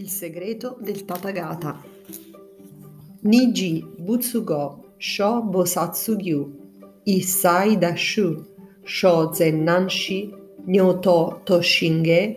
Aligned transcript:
Il 0.00 0.08
segreto 0.08 0.78
del 0.80 1.04
Tathagata. 1.04 1.78
Niji 3.24 3.84
Butsugo 3.98 4.94
Sho 4.96 5.42
Bosatsu 5.42 6.16
Gyu 6.16 6.50
Isai 7.04 7.76
Dashu 7.76 8.46
Sho 8.82 9.30
Zennanshi 9.30 10.32
Nyoto 10.66 11.42
Toshinge 11.44 12.34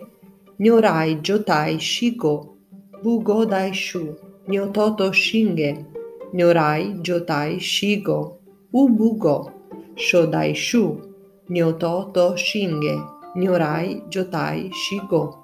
Nyorai 0.58 1.22
Jotai 1.22 1.78
Shigo 1.78 2.56
Bugo 3.02 3.46
Daishu 3.46 4.14
Nyoto 4.46 4.94
Toshinge 4.94 5.86
Nyorai 6.34 7.00
Jotai 7.00 7.56
Shigo 7.58 8.40
Ubugo 8.74 9.50
Shodaishu 9.96 11.00
Nyoto 11.48 12.12
Toshinge 12.12 12.94
Nyorai 13.34 14.02
Jotai 14.10 14.70
Shigo 14.70 15.43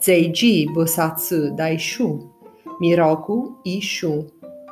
Zeiji 0.00 0.66
Bosatsu 0.74 1.54
Daishu, 1.56 2.26
Miroku 2.80 3.54
Ishu, 3.66 4.30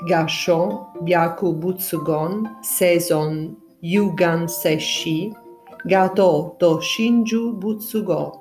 Gashon 0.09 0.87
Byaku 1.05 1.53
Butsugon, 1.61 2.65
Seison 2.65 3.55
Yugan 3.85 4.49
Seshi, 4.49 5.35
Gato 5.87 6.57
To 6.59 6.79
Shinju 6.79 7.61
Butsugo, 7.61 8.41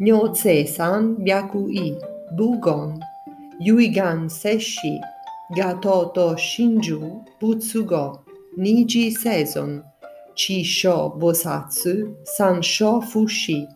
Nyotse 0.00 0.66
San 0.68 1.16
Byaku 1.16 1.70
I, 1.70 2.34
Bugon, 2.34 3.00
Yuigan 3.64 4.28
Seshi, 4.28 5.00
Gato 5.54 6.10
To 6.14 6.34
Shinju 6.34 7.24
Butsugo, 7.40 8.20
Niji 8.58 9.12
Seison, 9.12 9.84
Chisho 10.34 11.16
Bosatsu, 11.16 12.16
Sansho 12.24 13.00
Fushi, 13.04 13.68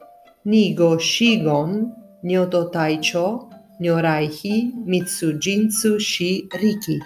Nigo 0.44 0.98
Shigon, 0.98 1.92
Nyoto 2.20 2.68
Taicho, 2.68 3.48
Nyoraihi, 3.78 4.72
Mitsujinsu 4.84 5.98
Shi 5.98 6.48
Riki. 6.50 6.98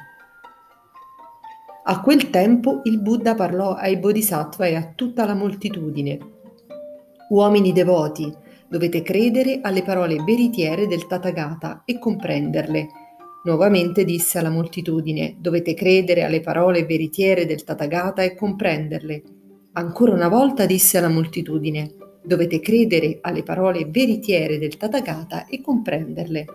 A 1.84 2.00
quel 2.00 2.30
tempo 2.30 2.80
il 2.84 2.98
Buddha 2.98 3.34
parlò 3.34 3.74
ai 3.74 3.98
bodhisattva 3.98 4.64
e 4.64 4.74
a 4.74 4.92
tutta 4.94 5.27
la 5.27 5.34
moltitudine. 5.34 6.18
Uomini 7.28 7.72
devoti, 7.72 8.34
dovete 8.66 9.02
credere 9.02 9.60
alle 9.60 9.83
parole 9.83 10.16
veritiere 10.24 10.86
del 10.86 11.06
Tathagata 11.06 11.83
e 11.84 11.98
comprenderle. 11.98 12.88
Nuovamente 13.44 14.05
disse 14.05 14.38
alla 14.38 14.48
moltitudine, 14.48 15.36
dovete 15.38 15.74
credere 15.74 16.22
alle 16.22 16.40
parole 16.40 16.86
veritiere 16.86 17.44
del 17.44 17.64
Tathagata 17.64 18.22
e 18.22 18.34
comprenderle. 18.34 19.22
Ancora 19.72 20.14
una 20.14 20.28
volta 20.28 20.64
disse 20.64 20.96
alla 20.96 21.10
moltitudine, 21.10 21.96
Dovete 22.24 22.60
credere 22.60 23.18
alle 23.20 23.42
parole 23.42 23.84
veritiere 23.84 24.58
del 24.58 24.76
Tathagata 24.76 25.46
e 25.46 25.60
comprenderle. 25.60 26.46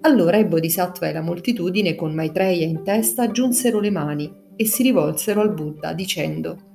Allora 0.00 0.36
i 0.36 0.44
bodhisattva 0.44 1.08
e 1.08 1.12
la 1.12 1.20
moltitudine 1.20 1.94
con 1.94 2.14
Maitreya 2.14 2.66
in 2.66 2.82
testa 2.82 3.30
giunsero 3.30 3.78
le 3.78 3.90
mani 3.90 4.32
e 4.56 4.66
si 4.66 4.82
rivolsero 4.82 5.40
al 5.40 5.54
Buddha 5.54 5.92
dicendo 5.92 6.66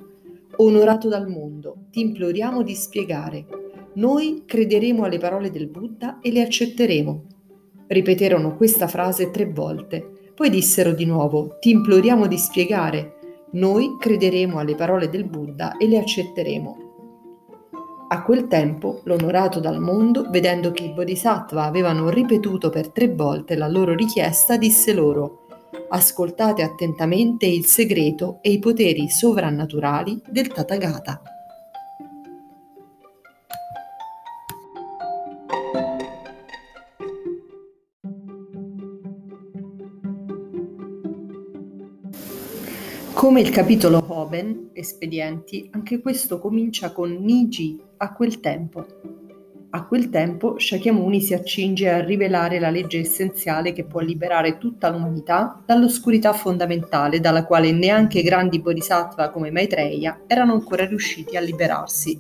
Onorato 0.56 1.10
dal 1.10 1.28
mondo, 1.28 1.88
ti 1.90 2.00
imploriamo 2.00 2.62
di 2.62 2.76
spiegare. 2.76 3.46
Noi 3.96 4.44
crederemo 4.46 5.04
alle 5.04 5.18
parole 5.18 5.50
del 5.50 5.68
Buddha 5.68 6.20
e 6.22 6.32
le 6.32 6.42
accetteremo. 6.42 7.24
Ripeterono 7.88 8.56
questa 8.56 8.88
frase 8.88 9.32
tre 9.32 9.48
volte, 9.48 10.32
poi 10.36 10.50
dissero 10.50 10.94
di 10.94 11.06
nuovo 11.06 11.58
Ti 11.60 11.72
imploriamo 11.72 12.28
di 12.28 12.38
spiegare. 12.38 13.16
Noi 13.52 13.98
crederemo 14.00 14.60
alle 14.60 14.76
parole 14.76 15.10
del 15.10 15.26
Buddha 15.26 15.78
e 15.78 15.88
le 15.88 15.98
accetteremo. 15.98 16.83
A 18.14 18.22
quel 18.22 18.48
tempo, 18.48 19.02
l'onorato 19.06 19.60
dal 19.60 19.82
mondo, 19.82 20.30
vedendo 20.30 20.72
che 20.72 20.84
i 20.84 20.94
bodhisattva 20.94 21.64
avevano 21.64 22.12
ripetuto 22.12 22.70
per 22.70 22.90
tre 22.90 23.08
volte 23.10 23.56
la 23.56 23.68
loro 23.68 23.96
richiesta, 23.96 24.56
disse 24.56 24.94
loro 24.94 25.48
Ascoltate 25.90 26.62
attentamente 26.62 27.48
il 27.48 27.66
segreto 27.66 28.38
e 28.44 28.52
i 28.52 28.60
poteri 28.60 29.10
sovrannaturali 29.10 30.22
del 30.30 30.48
Tathagata. 30.50 31.22
Come 43.14 43.42
il 43.42 43.50
capitolo 43.50 44.03
Hoben, 44.34 44.72
Espedienti, 44.74 45.70
anche 45.74 46.02
questo 46.02 46.40
comincia 46.40 46.92
con 46.92 47.12
Niji 47.12 47.80
a 47.98 48.14
quel 48.14 48.40
tempo. 48.40 48.84
A 49.70 49.86
quel 49.86 50.10
tempo 50.10 50.58
Shakyamuni 50.58 51.22
si 51.22 51.36
accinge 51.36 51.88
a 51.90 52.04
rivelare 52.04 52.60
la 52.60 52.72
legge 52.72 52.98
essenziale 52.98 53.74
che 53.74 53.86
può 53.86 54.00
liberare 54.00 54.58
tutta 54.58 54.90
l'umanità 54.90 55.62
dall'oscurità 55.64 56.34
fondamentale 56.34 57.20
dalla 57.20 57.46
quale 57.46 57.72
neanche 57.72 58.24
grandi 58.24 58.60
bodhisattva 58.60 59.30
come 59.30 59.52
Maitreya 59.52 60.24
erano 60.26 60.54
ancora 60.54 60.88
riusciti 60.88 61.38
a 61.38 61.42
liberarsi. 61.42 62.20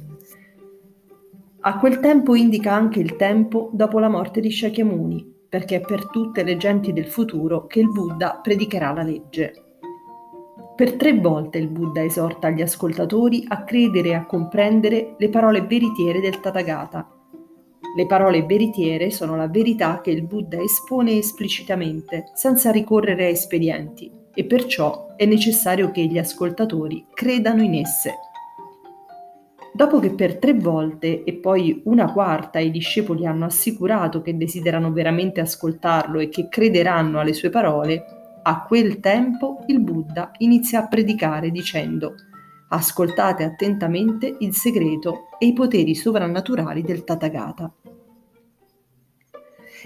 A 1.61 1.79
quel 1.79 1.99
tempo 1.99 2.35
indica 2.35 2.73
anche 2.73 2.99
il 2.99 3.15
tempo 3.15 3.71
dopo 3.73 3.97
la 3.97 4.09
morte 4.09 4.39
di 4.39 4.51
Shakyamuni, 4.51 5.33
perché 5.49 5.77
è 5.77 5.81
per 5.81 6.09
tutte 6.11 6.43
le 6.43 6.57
genti 6.57 6.93
del 6.93 7.07
futuro 7.07 7.65
che 7.65 7.79
il 7.79 7.89
Buddha 7.89 8.39
predicherà 8.41 8.91
la 8.91 9.03
legge. 9.03 9.72
Per 10.75 10.95
tre 10.95 11.13
volte 11.13 11.59
il 11.59 11.67
Buddha 11.67 12.03
esorta 12.03 12.49
gli 12.49 12.61
ascoltatori 12.63 13.45
a 13.47 13.63
credere 13.63 14.09
e 14.09 14.13
a 14.15 14.25
comprendere 14.25 15.13
le 15.19 15.29
parole 15.29 15.61
veritiere 15.61 16.19
del 16.19 16.39
Tathagata. 16.39 17.07
Le 17.95 18.07
parole 18.07 18.43
veritiere 18.43 19.11
sono 19.11 19.35
la 19.35 19.47
verità 19.47 20.01
che 20.01 20.09
il 20.09 20.23
Buddha 20.23 20.59
espone 20.59 21.15
esplicitamente, 21.15 22.31
senza 22.33 22.71
ricorrere 22.71 23.25
a 23.25 23.29
espedienti, 23.29 24.11
e 24.33 24.45
perciò 24.45 25.13
è 25.15 25.25
necessario 25.25 25.91
che 25.91 26.05
gli 26.05 26.17
ascoltatori 26.17 27.05
credano 27.13 27.61
in 27.61 27.75
esse. 27.75 28.15
Dopo 29.71 29.99
che 29.99 30.09
per 30.09 30.37
tre 30.37 30.55
volte 30.55 31.23
e 31.23 31.33
poi 31.33 31.83
una 31.85 32.11
quarta 32.11 32.57
i 32.57 32.71
discepoli 32.71 33.27
hanno 33.27 33.45
assicurato 33.45 34.23
che 34.23 34.35
desiderano 34.35 34.91
veramente 34.91 35.39
ascoltarlo 35.39 36.19
e 36.19 36.29
che 36.29 36.47
crederanno 36.49 37.19
alle 37.19 37.33
sue 37.33 37.51
parole, 37.51 38.22
a 38.43 38.63
quel 38.63 38.99
tempo 38.99 39.63
il 39.67 39.79
Buddha 39.79 40.31
inizia 40.39 40.79
a 40.79 40.87
predicare 40.87 41.49
dicendo 41.49 42.15
Ascoltate 42.69 43.43
attentamente 43.43 44.35
il 44.39 44.53
segreto 44.53 45.27
e 45.37 45.45
i 45.45 45.53
poteri 45.53 45.93
sovrannaturali 45.93 46.81
del 46.81 47.03
Tathagata. 47.03 47.71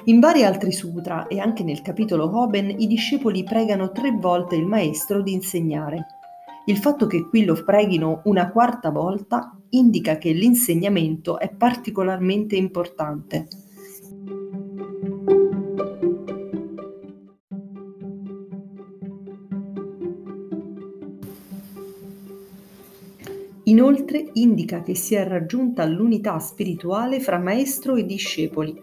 In 0.06 0.20
vari 0.20 0.46
altri 0.46 0.72
sutra 0.72 1.28
e 1.28 1.40
anche 1.40 1.64
nel 1.64 1.82
capitolo 1.82 2.34
Hoben 2.34 2.70
i 2.70 2.88
discepoli 2.88 3.44
pregano 3.44 3.92
tre 3.92 4.12
volte 4.12 4.56
il 4.56 4.66
maestro 4.66 5.22
di 5.22 5.34
insegnare. 5.34 6.06
Il 6.66 6.78
fatto 6.78 7.08
che 7.08 7.28
qui 7.28 7.44
lo 7.44 7.62
preghino 7.62 8.22
una 8.26 8.50
quarta 8.52 8.90
volta 8.90 9.58
indica 9.72 10.18
che 10.18 10.32
l'insegnamento 10.32 11.40
è 11.40 11.50
particolarmente 11.50 12.56
importante. 12.56 13.48
Inoltre 23.78 24.32
indica 24.34 24.82
che 24.82 24.96
si 24.96 25.14
è 25.14 25.24
raggiunta 25.24 25.86
l'unità 25.86 26.40
spirituale 26.40 27.20
fra 27.20 27.38
maestro 27.38 27.96
e 27.96 28.08
discepoli. 28.08 28.76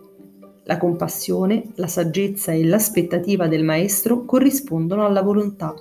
La 0.66 0.78
compassione, 0.78 1.72
la 1.75 1.88
saggezza 1.88 2.53
e 2.53 2.65
l'aspettativa 2.65 3.49
del 3.49 3.65
maestro 3.65 4.25
corrispondono 4.25 5.05
alla 5.05 5.22
volontà, 5.22 5.75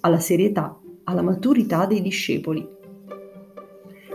alla 0.00 0.18
serietà, 0.18 0.78
alla 1.04 1.22
maturità 1.22 1.86
dei 1.86 2.02
discepoli. 2.02 2.68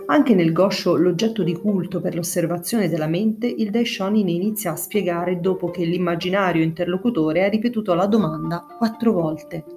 Anche 0.06 0.36
nel 0.36 0.52
Gosho 0.52 0.96
L'oggetto 0.96 1.42
di 1.42 1.56
culto 1.56 2.00
per 2.00 2.14
l'osservazione 2.14 2.88
della 2.88 3.08
mente, 3.08 3.48
il 3.48 3.72
Daishonin 3.72 4.30
inizia 4.30 4.74
a 4.74 4.76
spiegare 4.76 5.40
dopo 5.40 5.72
che 5.72 5.86
l'immaginario 5.86 6.62
interlocutore 6.62 7.44
ha 7.44 7.50
ripetuto 7.50 7.96
la 7.96 8.06
domanda 8.06 8.64
quattro 8.78 9.12
volte. 9.12 9.75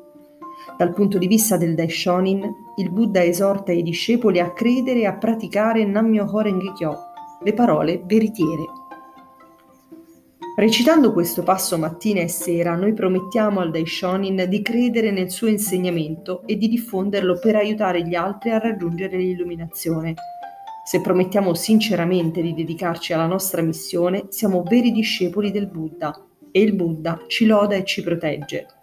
Dal 0.78 0.92
punto 0.92 1.18
di 1.18 1.26
vista 1.26 1.56
del 1.56 1.74
Daishonin, 1.74 2.48
il 2.76 2.90
Buddha 2.92 3.24
esorta 3.24 3.72
i 3.72 3.82
discepoli 3.82 4.38
a 4.38 4.52
credere 4.52 5.00
e 5.00 5.06
a 5.06 5.16
praticare 5.16 5.84
Nammyoho 5.84 6.38
Renge 6.38 6.72
Kyo, 6.72 6.96
le 7.42 7.52
parole 7.52 8.00
veritiere. 8.06 8.62
Recitando 10.54 11.12
questo 11.12 11.42
passo 11.42 11.76
mattina 11.78 12.20
e 12.20 12.28
sera, 12.28 12.76
noi 12.76 12.92
promettiamo 12.92 13.58
al 13.58 13.72
Daishonin 13.72 14.46
di 14.48 14.62
credere 14.62 15.10
nel 15.10 15.32
suo 15.32 15.48
insegnamento 15.48 16.46
e 16.46 16.56
di 16.56 16.68
diffonderlo 16.68 17.40
per 17.40 17.56
aiutare 17.56 18.06
gli 18.06 18.14
altri 18.14 18.50
a 18.50 18.58
raggiungere 18.58 19.16
l'illuminazione. 19.16 20.14
Se 20.84 21.00
promettiamo 21.00 21.54
sinceramente 21.54 22.40
di 22.40 22.54
dedicarci 22.54 23.12
alla 23.12 23.26
nostra 23.26 23.62
missione, 23.62 24.26
siamo 24.28 24.62
veri 24.62 24.92
discepoli 24.92 25.50
del 25.50 25.66
Buddha 25.66 26.24
e 26.52 26.60
il 26.60 26.76
Buddha 26.76 27.24
ci 27.26 27.46
loda 27.46 27.74
e 27.74 27.84
ci 27.84 28.00
protegge. 28.04 28.77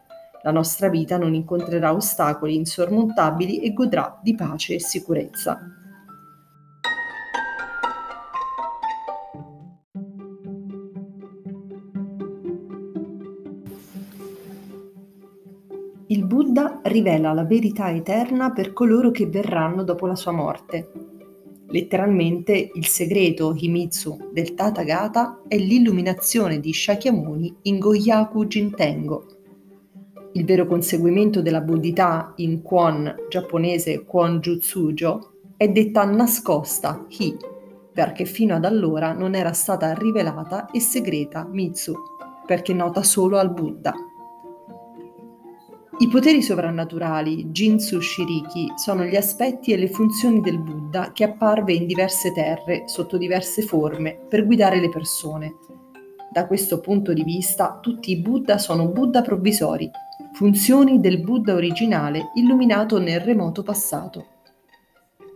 La 0.45 0.51
nostra 0.51 0.89
vita 0.89 1.18
non 1.18 1.33
incontrerà 1.33 1.92
ostacoli 1.92 2.53
insormontabili 2.53 3.62
e 3.62 3.74
godrà 3.74 4.19
di 4.21 4.36
pace 4.36 4.75
e 4.75 4.80
sicurezza. 4.80 5.59
Il 16.06 16.25
Buddha 16.27 16.80
rivela 16.83 17.33
la 17.33 17.44
verità 17.44 17.89
eterna 17.89 18.51
per 18.51 18.71
coloro 18.71 19.09
che 19.09 19.25
verranno 19.25 19.83
dopo 19.83 20.06
la 20.06 20.15
sua 20.15 20.31
morte. 20.31 20.91
Letteralmente 21.69 22.69
il 22.71 22.86
segreto 22.86 23.56
Himitsu 23.57 24.30
del 24.31 24.53
Tathagata 24.53 25.41
è 25.48 25.57
l'illuminazione 25.57 26.59
di 26.59 26.71
Shakyamuni 26.71 27.57
in 27.63 27.80
Goyaku 27.80 28.45
Jintengo, 28.45 29.34
il 30.37 30.43
vero 30.43 30.65
conseguimento 30.65 31.41
della 31.41 31.61
buddhità 31.61 32.33
in 32.37 32.61
Kwon 32.61 33.27
giapponese 33.29 34.03
Kwon 34.03 34.41
Jutsujo 34.41 35.31
è 35.55 35.69
detta 35.69 36.03
nascosta 36.03 37.05
Hi, 37.07 37.37
perché 37.93 38.25
fino 38.25 38.53
ad 38.53 38.65
allora 38.65 39.13
non 39.13 39.33
era 39.33 39.53
stata 39.53 39.93
rivelata 39.93 40.69
e 40.71 40.81
segreta 40.81 41.47
Mitsu, 41.49 41.93
perché 42.45 42.73
nota 42.73 43.01
solo 43.01 43.37
al 43.37 43.53
Buddha. 43.53 43.93
I 45.99 46.07
poteri 46.09 46.41
sovrannaturali, 46.41 47.45
Jinsu 47.51 48.01
Shiriki, 48.01 48.73
sono 48.75 49.05
gli 49.05 49.15
aspetti 49.15 49.71
e 49.71 49.77
le 49.77 49.88
funzioni 49.88 50.41
del 50.41 50.59
Buddha 50.59 51.13
che 51.13 51.23
apparve 51.23 51.71
in 51.71 51.88
diverse 51.88 52.33
terre, 52.33 52.89
sotto 52.89 53.17
diverse 53.17 53.61
forme, 53.61 54.19
per 54.27 54.45
guidare 54.45 54.81
le 54.81 54.89
persone. 54.89 55.55
Da 56.29 56.45
questo 56.45 56.81
punto 56.81 57.13
di 57.13 57.23
vista, 57.23 57.79
tutti 57.81 58.11
i 58.11 58.19
Buddha 58.19 58.57
sono 58.57 58.89
Buddha 58.89 59.21
provvisori, 59.21 59.89
funzioni 60.35 60.99
del 60.99 61.21
Buddha 61.21 61.53
originale 61.53 62.31
illuminato 62.35 62.99
nel 62.99 63.21
remoto 63.21 63.63
passato. 63.63 64.25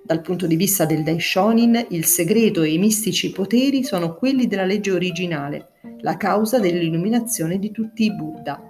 Dal 0.04 0.19
punto 0.19 0.46
di 0.46 0.57
vista 0.57 0.84
del 0.84 1.04
Daishonin, 1.04 1.86
il 1.92 2.04
segreto 2.04 2.63
e 2.63 2.74
i 2.74 2.78
mistici 2.78 3.31
poteri 3.31 3.86
sono 3.86 4.16
quelli 4.16 4.46
della 4.46 4.66
legge 4.66 4.92
originale, 4.92 5.69
la 6.01 6.18
causa 6.18 6.60
dell'illuminazione 6.60 7.60
di 7.60 7.72
tutti 7.72 8.04
i 8.04 8.13
Buddha. 8.13 8.62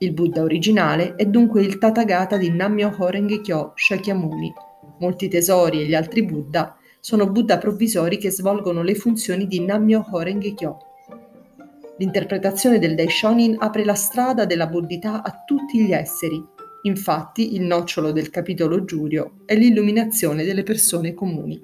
Il 0.00 0.12
Buddha 0.12 0.42
originale 0.42 1.14
è 1.14 1.24
dunque 1.24 1.62
il 1.62 1.78
Tathagata 1.78 2.36
di 2.36 2.50
Nammyo 2.50 2.94
Horenge 2.98 3.40
Kyo 3.40 3.72
Shakyamuni. 3.74 4.52
Molti 4.98 5.28
tesori 5.28 5.80
e 5.80 5.86
gli 5.86 5.94
altri 5.94 6.26
Buddha 6.26 6.76
sono 7.00 7.26
Buddha 7.30 7.56
provvisori 7.56 8.18
che 8.18 8.30
svolgono 8.30 8.82
le 8.82 8.94
funzioni 8.94 9.46
di 9.46 9.64
Nammyo 9.64 10.08
Horenge 10.10 10.52
Kyo. 10.52 10.87
L'interpretazione 11.98 12.78
del 12.78 12.94
Daishonin 12.94 13.56
apre 13.58 13.84
la 13.84 13.94
strada 13.94 14.44
della 14.44 14.68
buddhità 14.68 15.22
a 15.22 15.42
tutti 15.44 15.82
gli 15.84 15.92
esseri. 15.92 16.40
Infatti, 16.82 17.54
il 17.54 17.62
nocciolo 17.62 18.12
del 18.12 18.30
capitolo 18.30 18.84
Giurio 18.84 19.40
è 19.44 19.56
l'illuminazione 19.56 20.44
delle 20.44 20.62
persone 20.62 21.12
comuni. 21.12 21.60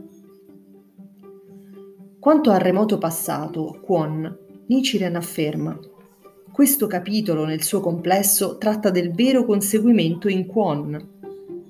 Quanto 2.19 2.50
al 2.50 2.58
remoto 2.58 2.98
passato, 2.98 3.81
Kwon, 3.82 4.38
Nichiren 4.66 5.14
afferma 5.14 5.78
questo 6.50 6.87
capitolo 6.87 7.44
nel 7.44 7.62
suo 7.62 7.80
complesso 7.80 8.58
tratta 8.58 8.90
del 8.90 9.12
vero 9.12 9.44
conseguimento 9.44 10.28
in 10.28 10.46
Kwon. 10.46 11.12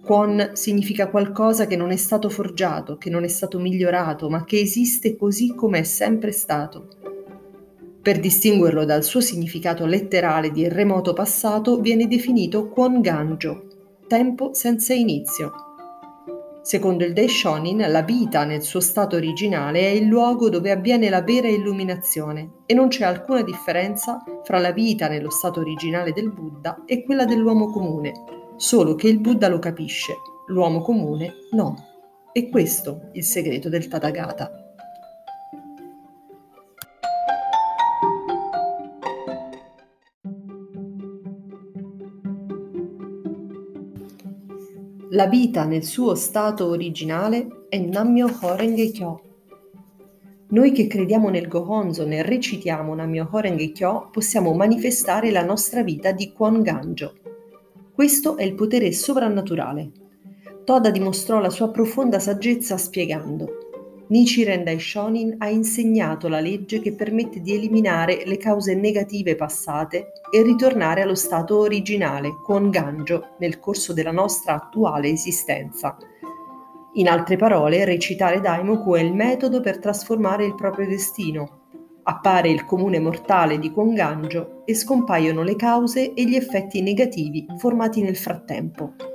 Kwon 0.02 0.50
significa 0.52 1.08
qualcosa 1.08 1.66
che 1.66 1.74
non 1.74 1.90
è 1.90 1.96
stato 1.96 2.28
forgiato, 2.28 2.98
che 2.98 3.08
non 3.08 3.24
è 3.24 3.28
stato 3.28 3.58
migliorato, 3.58 4.28
ma 4.28 4.44
che 4.44 4.60
esiste 4.60 5.16
così 5.16 5.54
come 5.54 5.78
è 5.78 5.82
sempre 5.84 6.32
stato. 6.32 6.88
Per 8.04 8.20
distinguerlo 8.20 8.84
dal 8.84 9.02
suo 9.02 9.22
significato 9.22 9.86
letterale 9.86 10.50
di 10.50 10.68
remoto 10.68 11.14
passato 11.14 11.80
viene 11.80 12.06
definito 12.06 12.68
Kwon 12.68 13.00
Ganjo, 13.00 13.64
tempo 14.06 14.52
senza 14.52 14.92
inizio. 14.92 15.52
Secondo 16.60 17.02
il 17.06 17.14
Daishonin, 17.14 17.82
la 17.88 18.02
vita 18.02 18.44
nel 18.44 18.60
suo 18.60 18.80
stato 18.80 19.16
originale 19.16 19.80
è 19.80 19.88
il 19.88 20.04
luogo 20.04 20.50
dove 20.50 20.70
avviene 20.70 21.08
la 21.08 21.22
vera 21.22 21.48
illuminazione 21.48 22.56
e 22.66 22.74
non 22.74 22.88
c'è 22.88 23.04
alcuna 23.06 23.40
differenza 23.40 24.22
fra 24.42 24.58
la 24.58 24.72
vita 24.72 25.08
nello 25.08 25.30
stato 25.30 25.60
originale 25.60 26.12
del 26.12 26.30
Buddha 26.30 26.82
e 26.84 27.04
quella 27.04 27.24
dell'uomo 27.24 27.70
comune, 27.70 28.12
solo 28.56 28.96
che 28.96 29.08
il 29.08 29.18
Buddha 29.18 29.48
lo 29.48 29.58
capisce, 29.58 30.12
l'uomo 30.48 30.82
comune 30.82 31.32
no. 31.52 31.74
E 32.34 32.50
questo 32.50 33.08
il 33.14 33.24
segreto 33.24 33.70
del 33.70 33.88
Tathagata. 33.88 34.63
La 45.14 45.28
vita 45.28 45.62
nel 45.64 45.84
suo 45.84 46.16
stato 46.16 46.66
originale 46.66 47.66
è 47.68 47.78
Nammyo 47.78 48.36
Horenge 48.40 48.90
Kyo. 48.90 49.20
Noi 50.48 50.72
che 50.72 50.88
crediamo 50.88 51.28
nel 51.28 51.46
Gohonzo, 51.46 52.04
e 52.04 52.22
recitiamo 52.22 52.92
Nammyo 52.96 53.28
Horenge 53.30 53.70
Kyo, 53.70 54.08
possiamo 54.10 54.52
manifestare 54.54 55.30
la 55.30 55.44
nostra 55.44 55.84
vita 55.84 56.10
di 56.10 56.32
Kwon 56.32 56.62
Ganjo. 56.62 57.14
Questo 57.92 58.36
è 58.36 58.42
il 58.42 58.54
potere 58.54 58.90
sovrannaturale. 58.90 59.92
Toda 60.64 60.90
dimostrò 60.90 61.38
la 61.38 61.50
sua 61.50 61.70
profonda 61.70 62.18
saggezza 62.18 62.76
spiegando 62.76 63.63
Nichiren 64.08 64.64
Daishonin 64.64 65.36
ha 65.38 65.48
insegnato 65.48 66.28
la 66.28 66.40
legge 66.40 66.80
che 66.80 66.94
permette 66.94 67.40
di 67.40 67.54
eliminare 67.54 68.22
le 68.26 68.36
cause 68.36 68.74
negative 68.74 69.34
passate 69.34 70.12
e 70.30 70.42
ritornare 70.42 71.02
allo 71.02 71.14
stato 71.14 71.58
originale, 71.58 72.30
con 72.42 72.68
Ganjo, 72.68 73.36
nel 73.38 73.58
corso 73.58 73.94
della 73.94 74.12
nostra 74.12 74.54
attuale 74.54 75.08
esistenza. 75.08 75.96
In 76.94 77.08
altre 77.08 77.36
parole, 77.36 77.84
recitare 77.84 78.40
Daimoku 78.40 78.94
è 78.94 79.00
il 79.00 79.14
metodo 79.14 79.60
per 79.60 79.78
trasformare 79.78 80.44
il 80.44 80.54
proprio 80.54 80.86
destino. 80.86 81.62
Appare 82.02 82.50
il 82.50 82.66
comune 82.66 83.00
mortale 83.00 83.58
di 83.58 83.72
Konganjo 83.72 84.62
e 84.66 84.74
scompaiono 84.74 85.42
le 85.42 85.56
cause 85.56 86.12
e 86.12 86.24
gli 86.24 86.36
effetti 86.36 86.82
negativi 86.82 87.46
formati 87.56 88.02
nel 88.02 88.16
frattempo. 88.16 89.13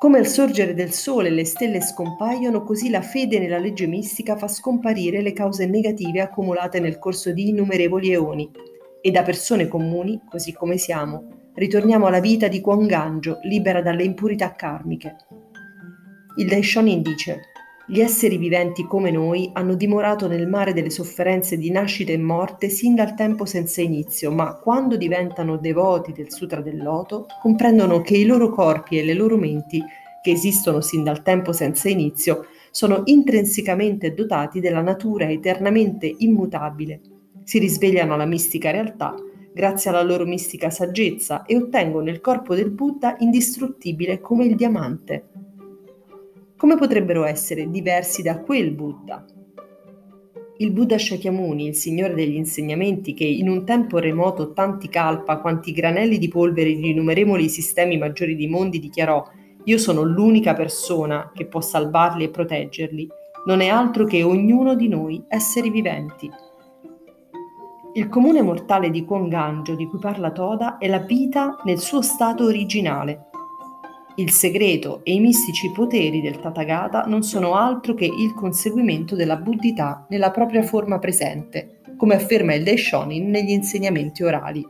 Come 0.00 0.16
al 0.16 0.26
sorgere 0.26 0.72
del 0.72 0.92
sole 0.92 1.28
le 1.28 1.44
stelle 1.44 1.82
scompaiono, 1.82 2.62
così 2.62 2.88
la 2.88 3.02
fede 3.02 3.38
nella 3.38 3.58
legge 3.58 3.86
mistica 3.86 4.34
fa 4.34 4.48
scomparire 4.48 5.20
le 5.20 5.34
cause 5.34 5.66
negative 5.66 6.22
accumulate 6.22 6.80
nel 6.80 6.98
corso 6.98 7.32
di 7.32 7.50
innumerevoli 7.50 8.10
eoni. 8.10 8.50
E 9.02 9.10
da 9.10 9.22
persone 9.22 9.68
comuni, 9.68 10.18
così 10.26 10.54
come 10.54 10.78
siamo, 10.78 11.50
ritorniamo 11.52 12.06
alla 12.06 12.20
vita 12.20 12.48
di 12.48 12.62
Kwangangio, 12.62 13.40
libera 13.42 13.82
dalle 13.82 14.04
impurità 14.04 14.54
karmiche. 14.54 15.16
Il 16.38 16.46
Daishonin 16.46 17.02
dice: 17.02 17.49
Gli 17.90 17.98
esseri 17.98 18.36
viventi 18.36 18.84
come 18.84 19.10
noi 19.10 19.50
hanno 19.52 19.74
dimorato 19.74 20.28
nel 20.28 20.46
mare 20.46 20.72
delle 20.72 20.90
sofferenze 20.90 21.58
di 21.58 21.72
nascita 21.72 22.12
e 22.12 22.18
morte 22.18 22.68
sin 22.68 22.94
dal 22.94 23.16
tempo 23.16 23.46
senza 23.46 23.80
inizio, 23.80 24.30
ma 24.30 24.54
quando 24.54 24.96
diventano 24.96 25.56
devoti 25.56 26.12
del 26.12 26.30
Sutra 26.30 26.60
del 26.60 26.80
Loto, 26.80 27.26
comprendono 27.42 28.00
che 28.00 28.16
i 28.16 28.26
loro 28.26 28.50
corpi 28.50 28.96
e 28.96 29.02
le 29.02 29.14
loro 29.14 29.36
menti 29.36 29.82
che 30.22 30.30
esistono 30.30 30.80
sin 30.80 31.02
dal 31.02 31.22
tempo 31.22 31.52
senza 31.52 31.88
inizio, 31.88 32.46
sono 32.70 33.02
intrinsecamente 33.06 34.14
dotati 34.14 34.60
della 34.60 34.82
natura 34.82 35.28
eternamente 35.28 36.14
immutabile. 36.18 37.00
Si 37.42 37.58
risvegliano 37.58 38.14
alla 38.14 38.24
mistica 38.24 38.70
realtà 38.70 39.16
grazie 39.52 39.90
alla 39.90 40.02
loro 40.02 40.24
mistica 40.24 40.70
saggezza 40.70 41.44
e 41.44 41.56
ottengono 41.56 42.08
il 42.08 42.20
corpo 42.20 42.54
del 42.54 42.70
Buddha 42.70 43.16
indistruttibile 43.18 44.20
come 44.20 44.44
il 44.44 44.54
diamante. 44.54 45.29
Come 46.60 46.76
potrebbero 46.76 47.24
essere 47.24 47.70
diversi 47.70 48.20
da 48.20 48.38
quel 48.38 48.72
Buddha? 48.72 49.24
Il 50.58 50.72
Buddha 50.72 50.98
Shakyamuni, 50.98 51.68
il 51.68 51.74
signore 51.74 52.12
degli 52.12 52.34
insegnamenti 52.34 53.14
che 53.14 53.24
in 53.24 53.48
un 53.48 53.64
tempo 53.64 53.96
remoto 53.96 54.52
tanti 54.52 54.90
kalpa 54.90 55.38
quanti 55.38 55.72
granelli 55.72 56.18
di 56.18 56.28
polvere 56.28 56.74
di 56.74 56.90
innumerevoli 56.90 57.48
sistemi 57.48 57.96
maggiori 57.96 58.36
di 58.36 58.46
mondi 58.46 58.78
dichiarò 58.78 59.26
io 59.64 59.78
sono 59.78 60.02
l'unica 60.02 60.52
persona 60.52 61.32
che 61.34 61.46
può 61.46 61.62
salvarli 61.62 62.24
e 62.24 62.28
proteggerli, 62.28 63.08
non 63.46 63.62
è 63.62 63.68
altro 63.68 64.04
che 64.04 64.22
ognuno 64.22 64.74
di 64.74 64.88
noi, 64.88 65.24
esseri 65.28 65.70
viventi. 65.70 66.30
Il 67.94 68.10
comune 68.10 68.42
mortale 68.42 68.90
di 68.90 69.06
Konganjo 69.06 69.74
di 69.74 69.86
cui 69.86 69.98
parla 69.98 70.30
Toda 70.30 70.76
è 70.76 70.88
la 70.88 70.98
vita 70.98 71.56
nel 71.64 71.78
suo 71.78 72.02
stato 72.02 72.44
originale. 72.44 73.29
Il 74.16 74.30
segreto 74.30 75.00
e 75.04 75.14
i 75.14 75.20
mistici 75.20 75.70
poteri 75.70 76.20
del 76.20 76.40
Tathagata 76.40 77.04
non 77.04 77.22
sono 77.22 77.54
altro 77.54 77.94
che 77.94 78.04
il 78.04 78.34
conseguimento 78.34 79.14
della 79.14 79.36
buddhità 79.36 80.04
nella 80.10 80.30
propria 80.30 80.62
forma 80.62 80.98
presente, 80.98 81.80
come 81.96 82.16
afferma 82.16 82.54
il 82.54 82.64
Daishonin 82.64 83.30
negli 83.30 83.50
insegnamenti 83.50 84.22
orali. 84.22 84.66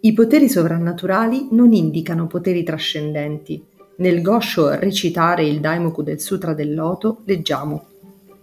I 0.00 0.12
poteri 0.12 0.48
sovrannaturali 0.48 1.48
non 1.50 1.72
indicano 1.72 2.26
poteri 2.26 2.62
trascendenti. 2.62 3.62
Nel 3.98 4.22
Gosho 4.22 4.78
recitare 4.78 5.44
il 5.44 5.60
Daimoku 5.60 6.02
del 6.02 6.20
Sutra 6.20 6.54
del 6.54 6.74
Loto 6.74 7.22
leggiamo 7.24 7.94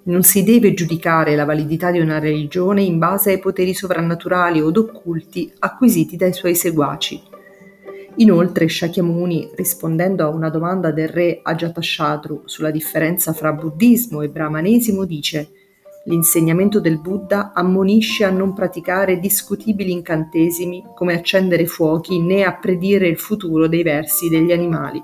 non 0.05 0.23
si 0.23 0.43
deve 0.43 0.73
giudicare 0.73 1.35
la 1.35 1.45
validità 1.45 1.91
di 1.91 1.99
una 1.99 2.19
religione 2.19 2.81
in 2.83 2.97
base 2.97 3.31
ai 3.31 3.39
poteri 3.39 3.73
sovrannaturali 3.73 4.61
od 4.61 4.75
occulti 4.75 5.51
acquisiti 5.59 6.17
dai 6.17 6.33
suoi 6.33 6.55
seguaci. 6.55 7.21
Inoltre 8.17 8.67
Shakyamuni, 8.67 9.51
rispondendo 9.55 10.23
a 10.23 10.29
una 10.29 10.49
domanda 10.49 10.91
del 10.91 11.07
re 11.07 11.39
Ajatashatru 11.41 12.43
sulla 12.45 12.69
differenza 12.69 13.33
fra 13.33 13.53
buddismo 13.53 14.21
e 14.21 14.29
brahmanesimo, 14.29 15.05
dice 15.05 15.49
L'insegnamento 16.05 16.81
del 16.81 16.99
Buddha 16.99 17.53
ammonisce 17.53 18.25
a 18.25 18.29
non 18.29 18.53
praticare 18.53 19.19
discutibili 19.19 19.93
incantesimi 19.93 20.83
come 20.93 21.13
accendere 21.13 21.65
fuochi 21.65 22.19
né 22.19 22.43
a 22.43 22.53
predire 22.53 23.07
il 23.07 23.17
futuro 23.17 23.67
dei 23.67 23.83
versi 23.83 24.27
degli 24.27 24.51
animali. 24.51 25.01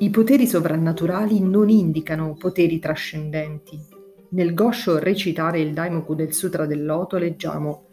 I 0.00 0.10
poteri 0.10 0.46
sovrannaturali 0.46 1.40
non 1.40 1.68
indicano 1.68 2.36
poteri 2.38 2.78
trascendenti. 2.78 3.76
Nel 4.30 4.54
Gosho 4.54 5.00
recitare 5.00 5.58
il 5.58 5.72
Daimoku 5.72 6.14
del 6.14 6.32
Sutra 6.32 6.66
del 6.66 6.84
Loto 6.84 7.16
leggiamo 7.16 7.86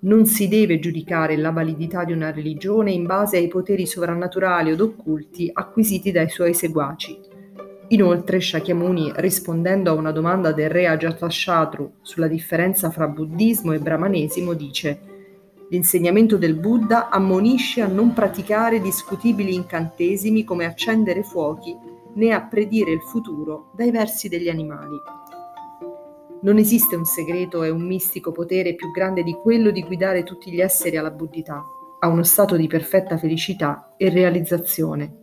non 0.00 0.26
si 0.26 0.48
deve 0.48 0.80
giudicare 0.80 1.36
la 1.36 1.52
validità 1.52 2.02
di 2.02 2.10
una 2.10 2.32
religione 2.32 2.90
in 2.90 3.06
base 3.06 3.36
ai 3.36 3.46
poteri 3.46 3.86
sovrannaturali 3.86 4.72
od 4.72 4.80
occulti 4.80 5.50
acquisiti 5.52 6.10
dai 6.10 6.28
suoi 6.28 6.52
seguaci. 6.52 7.16
Inoltre 7.88 8.40
Shakyamuni, 8.40 9.12
rispondendo 9.14 9.90
a 9.90 9.94
una 9.94 10.10
domanda 10.10 10.50
del 10.50 10.68
re 10.68 10.88
Ajatashatru 10.88 11.92
sulla 12.02 12.26
differenza 12.26 12.90
fra 12.90 13.06
buddismo 13.06 13.70
e 13.70 13.78
brahmanesimo, 13.78 14.54
dice 14.54 15.11
L'insegnamento 15.72 16.36
del 16.36 16.52
Buddha 16.52 17.08
ammonisce 17.08 17.80
a 17.80 17.86
non 17.86 18.12
praticare 18.12 18.78
discutibili 18.78 19.54
incantesimi 19.54 20.44
come 20.44 20.66
accendere 20.66 21.22
fuochi 21.22 21.74
né 22.12 22.34
a 22.34 22.42
predire 22.42 22.90
il 22.90 23.00
futuro 23.00 23.70
dai 23.74 23.90
versi 23.90 24.28
degli 24.28 24.50
animali. 24.50 24.98
Non 26.42 26.58
esiste 26.58 26.94
un 26.94 27.06
segreto 27.06 27.62
e 27.62 27.70
un 27.70 27.86
mistico 27.86 28.32
potere 28.32 28.74
più 28.74 28.90
grande 28.90 29.22
di 29.22 29.32
quello 29.32 29.70
di 29.70 29.82
guidare 29.82 30.24
tutti 30.24 30.52
gli 30.52 30.60
esseri 30.60 30.98
alla 30.98 31.10
buddhità, 31.10 31.64
a 32.00 32.06
uno 32.06 32.22
stato 32.22 32.56
di 32.56 32.66
perfetta 32.66 33.16
felicità 33.16 33.94
e 33.96 34.10
realizzazione. 34.10 35.21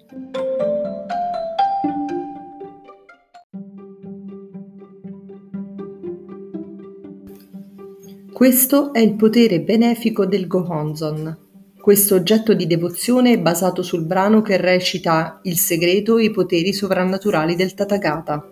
Questo 8.39 8.93
è 8.93 8.99
il 8.99 9.15
potere 9.15 9.59
benefico 9.59 10.25
del 10.25 10.47
Gohonzon. 10.47 11.37
Questo 11.77 12.15
oggetto 12.15 12.53
di 12.53 12.67
devozione 12.67 13.33
è 13.33 13.37
basato 13.37 13.83
sul 13.83 14.05
brano 14.05 14.41
che 14.41 14.55
recita 14.55 15.41
Il 15.43 15.57
segreto 15.57 16.17
e 16.17 16.23
i 16.23 16.31
poteri 16.31 16.71
sovrannaturali 16.71 17.57
del 17.57 17.73
Tathagata. 17.73 18.49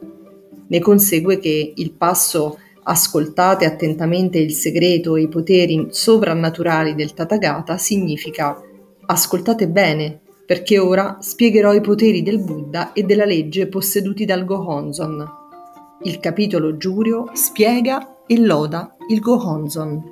Ne 0.68 0.80
consegue 0.80 1.40
che 1.40 1.72
il 1.74 1.92
passo 1.94 2.60
Ascoltate 2.84 3.64
attentamente 3.64 4.40
il 4.40 4.52
segreto 4.52 5.16
e 5.16 5.22
i 5.22 5.30
poteri 5.30 5.88
sovrannaturali 5.90 6.94
del 6.94 7.14
Tathagata 7.14 7.78
significa 7.78 8.62
ascoltate 9.06 9.70
bene, 9.70 10.20
perché 10.46 10.80
ora 10.80 11.20
spiegherò 11.22 11.74
i 11.74 11.80
poteri 11.80 12.24
del 12.24 12.40
Buddha 12.40 12.92
e 12.92 13.04
della 13.04 13.24
legge 13.24 13.68
posseduti 13.68 14.26
dal 14.26 14.44
Gohonzon. 14.44 15.26
Il 16.04 16.20
capitolo 16.20 16.76
Giurio 16.76 17.30
spiega 17.32 18.17
e 18.28 18.40
loda 18.40 18.96
il 19.10 19.20
Gohonzon. 19.20 20.04